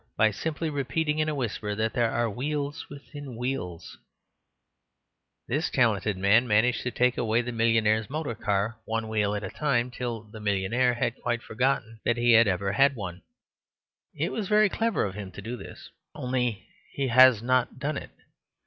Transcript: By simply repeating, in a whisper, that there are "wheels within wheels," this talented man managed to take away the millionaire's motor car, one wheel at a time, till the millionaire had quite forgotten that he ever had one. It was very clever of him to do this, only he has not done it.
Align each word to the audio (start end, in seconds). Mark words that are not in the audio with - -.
By 0.17 0.31
simply 0.31 0.71
repeating, 0.71 1.19
in 1.19 1.29
a 1.29 1.35
whisper, 1.35 1.75
that 1.75 1.93
there 1.93 2.09
are 2.09 2.27
"wheels 2.27 2.89
within 2.89 3.35
wheels," 3.35 3.99
this 5.47 5.69
talented 5.69 6.17
man 6.17 6.47
managed 6.47 6.81
to 6.81 6.89
take 6.89 7.19
away 7.19 7.43
the 7.43 7.51
millionaire's 7.51 8.09
motor 8.09 8.33
car, 8.33 8.77
one 8.85 9.07
wheel 9.07 9.35
at 9.35 9.43
a 9.43 9.51
time, 9.51 9.91
till 9.91 10.21
the 10.23 10.39
millionaire 10.39 10.95
had 10.95 11.21
quite 11.21 11.43
forgotten 11.43 11.99
that 12.03 12.17
he 12.17 12.35
ever 12.35 12.71
had 12.71 12.95
one. 12.95 13.21
It 14.15 14.31
was 14.31 14.47
very 14.47 14.69
clever 14.69 15.05
of 15.05 15.13
him 15.13 15.29
to 15.33 15.39
do 15.39 15.55
this, 15.55 15.91
only 16.15 16.67
he 16.93 17.09
has 17.09 17.43
not 17.43 17.77
done 17.77 17.97
it. 17.97 18.09